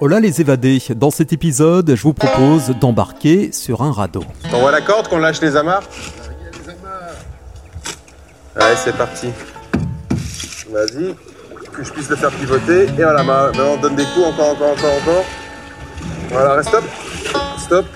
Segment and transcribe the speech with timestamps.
[0.00, 4.24] Hola les évadés, dans cet épisode, je vous propose d'embarquer sur un radeau.
[4.50, 5.84] T'envoies la corde qu'on lâche les amarres
[8.56, 9.28] Allez, c'est parti.
[10.70, 11.14] Vas-y,
[11.72, 12.84] que je puisse le faire pivoter.
[12.84, 15.24] Et voilà, maintenant on donne des coups, encore, encore, encore, encore.
[16.30, 16.84] Voilà, reste stop.
[17.58, 17.86] Stop.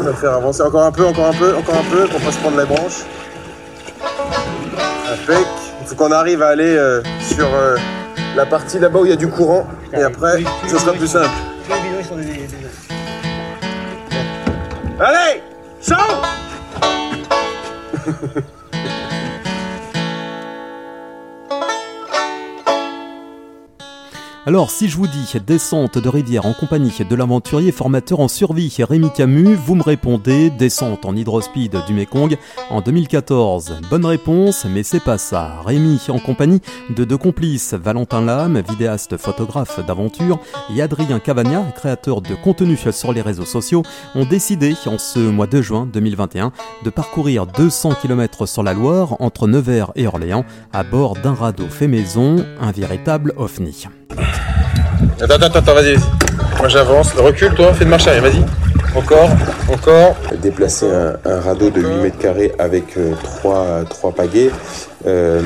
[0.00, 2.32] On va faire avancer encore un peu, encore un peu, encore un peu, pour pas
[2.32, 3.04] se prendre les branches.
[5.12, 5.46] Impec.
[5.82, 7.76] Il faut qu'on arrive à aller euh, sur euh,
[8.34, 9.66] la partie là-bas où il y a du courant.
[9.96, 11.30] Et après, ça sera plus simple.
[15.00, 15.42] Allez
[15.80, 15.94] Chaud
[24.46, 28.76] Alors, si je vous dis descente de rivière en compagnie de l'aventurier formateur en survie
[28.78, 32.36] Rémi Camus, vous me répondez descente en hydrospeed du Mekong
[32.68, 33.76] en 2014.
[33.88, 35.62] Bonne réponse, mais c'est pas ça.
[35.64, 36.60] Rémi en compagnie
[36.94, 40.38] de deux complices, Valentin Lame, vidéaste photographe d'aventure,
[40.76, 43.82] et Adrien Cavagna, créateur de contenu sur les réseaux sociaux,
[44.14, 46.52] ont décidé en ce mois de juin 2021
[46.84, 51.68] de parcourir 200 km sur la Loire entre Nevers et Orléans à bord d'un radeau
[51.70, 53.86] fait maison, un véritable ovni.
[55.20, 55.96] Attends, attends, attends, vas-y.
[56.58, 57.12] Moi j'avance.
[57.12, 58.42] Recule toi, fais de marche arrière, vas-y.
[58.96, 59.30] Encore,
[59.72, 60.16] encore.
[60.42, 60.88] Déplacer
[61.24, 64.50] un, radeau de 8 mètres carrés avec 3, euh, trois pagaies.
[65.06, 65.40] Euh,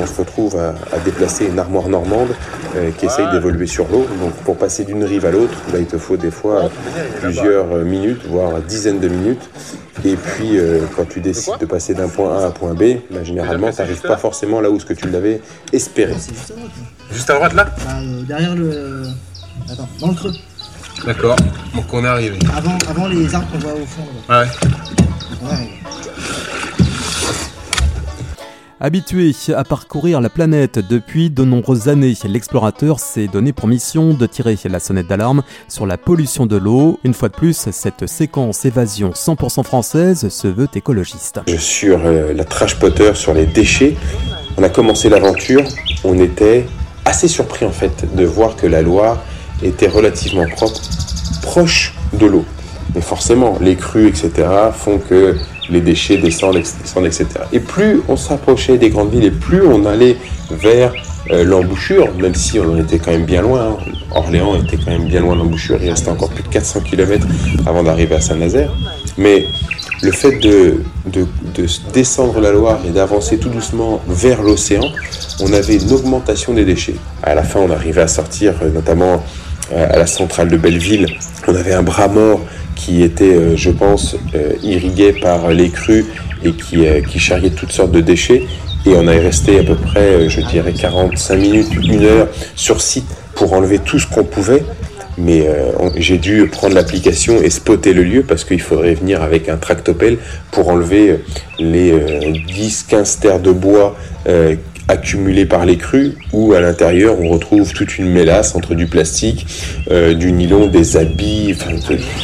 [0.00, 2.28] on se retrouve à, déplacer une armoire normande
[2.76, 4.06] euh, qui essaye d'évoluer sur l'eau.
[4.20, 6.70] Donc pour passer d'une rive à l'autre, là il te faut des fois
[7.22, 9.48] plusieurs minutes, voire dizaines de minutes.
[10.04, 10.58] Et puis
[10.96, 13.80] quand tu décides de passer d'un point A à un point B, bah, généralement tu
[13.80, 15.40] n'arrives pas forcément là où ce que tu l'avais
[15.72, 16.14] espéré.
[17.14, 17.92] Juste à droite là bah,
[18.26, 19.04] Derrière le...
[19.70, 20.32] Attends, dans le creux.
[21.06, 21.36] D'accord,
[21.74, 22.38] donc on est arrivé.
[22.56, 24.02] Avant, avant les arbres qu'on voit au fond.
[24.28, 24.42] Là.
[24.42, 25.48] Ouais.
[25.48, 25.68] ouais.
[28.80, 34.26] Habitué à parcourir la planète depuis de nombreuses années, l'explorateur s'est donné pour mission de
[34.26, 36.98] tirer la sonnette d'alarme sur la pollution de l'eau.
[37.04, 41.40] Une fois de plus, cette séquence évasion 100% française se veut écologiste.
[41.46, 43.96] Je sur euh, la trash potter sur les déchets.
[44.56, 45.64] On a commencé l'aventure,
[46.02, 46.66] on était
[47.04, 49.22] assez surpris en fait de voir que la Loire
[49.62, 50.80] était relativement propre,
[51.42, 52.44] proche de l'eau.
[52.94, 54.30] Mais forcément, les crues, etc.,
[54.72, 55.36] font que
[55.70, 57.26] les déchets descendent, etc.
[57.52, 60.16] Et plus on s'approchait des grandes villes et plus on allait
[60.50, 60.92] vers
[61.30, 63.68] euh, l'embouchure, même si on en était quand même bien loin.
[63.70, 63.76] Hein.
[64.14, 67.26] Orléans était quand même bien loin de l'embouchure, il restait encore plus de 400 km
[67.66, 68.70] avant d'arriver à Saint-Nazaire.
[69.16, 69.46] Mais
[70.02, 74.90] le fait de, de, de, descendre la Loire et d'avancer tout doucement vers l'océan,
[75.40, 76.96] on avait une augmentation des déchets.
[77.22, 79.24] À la fin, on arrivait à sortir, euh, notamment
[79.72, 81.06] euh, à la centrale de Belleville,
[81.46, 82.40] on avait un bras mort
[82.74, 84.16] qui était, euh, je pense,
[84.62, 86.06] irrigué par les crues
[86.42, 88.46] et qui, qui charriait toutes sortes de déchets.
[88.86, 93.06] Et on est resté à peu près, je dirais, 45 minutes, une heure sur site
[93.34, 94.62] pour enlever tout ce qu'on pouvait
[95.18, 99.48] mais euh, j'ai dû prendre l'application et spotter le lieu parce qu'il faudrait venir avec
[99.48, 100.18] un tractopelle
[100.50, 101.16] pour enlever euh,
[101.58, 103.96] les 10-15 euh, terres de bois
[104.86, 109.46] accumulées par les crues où à l'intérieur on retrouve toute une mélasse entre du plastique,
[109.90, 111.56] du nylon, des habits,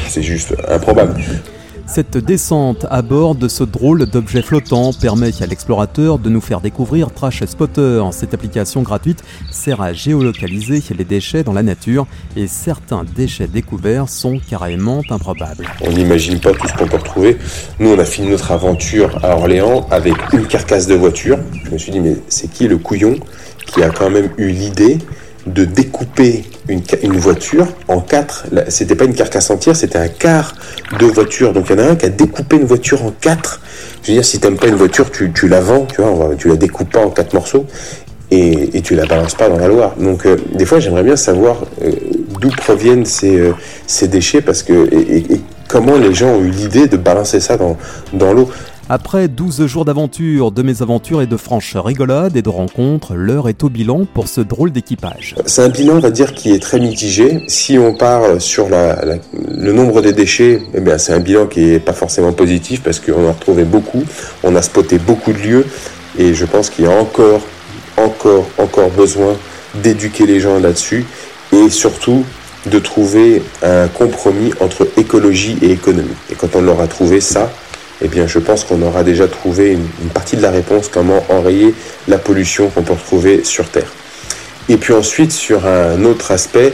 [0.08, 1.14] c'est juste improbable.
[1.92, 6.60] Cette descente à bord de ce drôle d'objet flottant permet à l'explorateur de nous faire
[6.60, 8.00] découvrir Trash Spotter.
[8.12, 12.06] Cette application gratuite sert à géolocaliser les déchets dans la nature
[12.36, 15.66] et certains déchets découverts sont carrément improbables.
[15.80, 17.38] On n'imagine pas tout ce qu'on peut retrouver.
[17.80, 21.40] Nous, on a fini notre aventure à Orléans avec une carcasse de voiture.
[21.64, 23.16] Je me suis dit, mais c'est qui le couillon
[23.66, 24.98] qui a quand même eu l'idée
[25.46, 28.46] de découper une, voiture en quatre.
[28.68, 30.54] C'était pas une carcasse entière, c'était un quart
[30.98, 31.52] de voiture.
[31.52, 33.60] Donc il y en a un qui a découpé une voiture en quatre.
[34.02, 36.48] Je veux dire, si t'aimes pas une voiture, tu, tu, la vends, tu vois, tu
[36.48, 37.66] la découpes pas en quatre morceaux
[38.30, 39.94] et, et tu la balances pas dans la Loire.
[39.98, 41.90] Donc euh, des fois, j'aimerais bien savoir euh,
[42.40, 43.52] d'où proviennent ces, euh,
[43.86, 48.32] ces déchets parce que et, comment les gens ont eu l'idée de balancer ça dans
[48.32, 48.50] l'eau.
[48.92, 53.62] Après 12 jours d'aventure, de mésaventures et de franches rigolades et de rencontres, l'heure est
[53.62, 55.36] au bilan pour ce drôle d'équipage.
[55.46, 57.44] C'est un bilan, on va dire, qui est très mitigé.
[57.46, 61.92] Si on part sur le nombre des déchets, eh c'est un bilan qui n'est pas
[61.92, 64.02] forcément positif parce qu'on a retrouvé beaucoup,
[64.42, 65.66] on a spoté beaucoup de lieux
[66.18, 67.42] et je pense qu'il y a encore,
[67.96, 69.36] encore, encore besoin
[69.84, 71.06] d'éduquer les gens là-dessus
[71.52, 72.24] et surtout
[72.66, 76.08] de trouver un compromis entre écologie et économie.
[76.28, 77.52] Et quand on aura trouvé ça,
[78.02, 81.74] eh bien, je pense qu'on aura déjà trouvé une, partie de la réponse, comment enrayer
[82.08, 83.92] la pollution qu'on peut retrouver sur Terre.
[84.68, 86.72] Et puis ensuite, sur un autre aspect,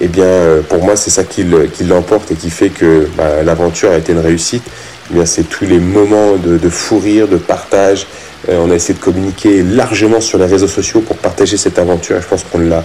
[0.00, 1.44] eh bien, euh, pour moi, c'est ça qui
[1.84, 4.64] l'emporte et qui fait que bah, l'aventure a été une réussite.
[5.10, 8.06] Eh bien, c'est tous les moments de, de, fou rire, de partage.
[8.48, 12.20] Euh, on a essayé de communiquer largement sur les réseaux sociaux pour partager cette aventure.
[12.20, 12.84] Je pense qu'on l'a,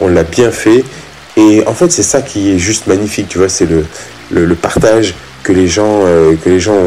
[0.00, 0.84] on l'a bien fait.
[1.36, 3.84] Et en fait, c'est ça qui est juste magnifique, tu vois, c'est le,
[4.30, 6.78] le, partage que les gens euh, que les gens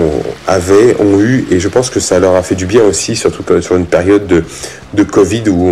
[0.48, 3.44] avaient, ont eu, et je pense que ça leur a fait du bien aussi, surtout
[3.62, 4.44] sur une période de,
[4.94, 5.71] de Covid où on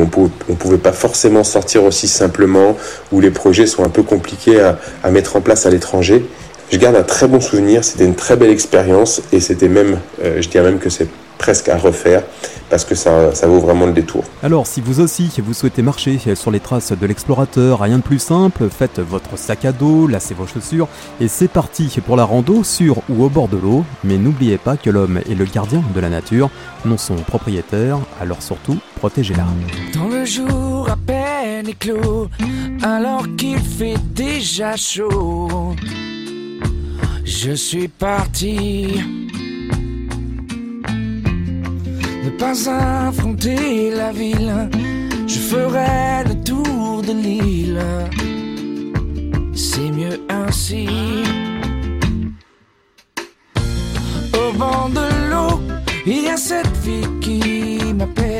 [0.49, 2.77] ne pouvait pas forcément sortir aussi simplement,
[3.11, 6.25] où les projets sont un peu compliqués à, à mettre en place à l'étranger.
[6.71, 10.41] Je garde un très bon souvenir, c'était une très belle expérience, et c'était même, euh,
[10.41, 11.07] je dirais même que c'est
[11.39, 12.21] presque à refaire
[12.69, 14.23] parce que ça, ça, vaut vraiment le détour.
[14.43, 18.19] Alors si vous aussi vous souhaitez marcher sur les traces de l'explorateur, rien de plus
[18.19, 20.87] simple, faites votre sac à dos, lacez vos chaussures
[21.19, 23.83] et c'est parti pour la rando sur ou au bord de l'eau.
[24.03, 26.51] Mais n'oubliez pas que l'homme est le gardien de la nature,
[26.85, 29.45] non son propriétaire, alors surtout protégez-la.
[29.95, 32.29] Dans le jour à peine éclos,
[32.83, 35.73] alors qu'il fait déjà chaud,
[37.23, 39.28] je suis parti
[42.39, 42.69] pas
[43.07, 44.69] affronter la ville,
[45.27, 47.83] je ferai le tour de l'île.
[49.53, 50.87] C'est mieux ainsi.
[54.33, 55.59] Au bord de l'eau,
[56.05, 58.38] il y a cette fille qui m'appelle.